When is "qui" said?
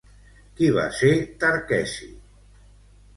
0.59-0.69